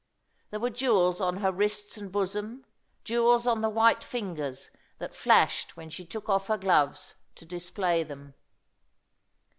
[0.49, 2.65] There were jewels on her wrists and bosom,
[3.03, 8.01] jewels on the white fingers that flashed when she took off her gloves to display
[8.01, 8.33] them.